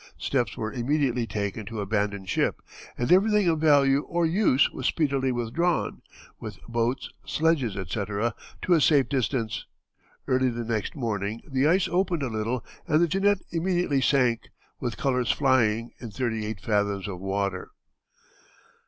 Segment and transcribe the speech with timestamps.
[0.17, 2.63] Steps were immediately taken to abandon ship,
[2.97, 6.01] and everything of value or use was speedily withdrawn,
[6.39, 8.33] with boats, sledges, etc.,
[8.63, 9.67] to a safe distance.
[10.27, 14.97] Early the next morning the ice opened a little, and the Jeannette immediately sank, with
[14.97, 17.69] colors flying, in thirty eight fathoms of water.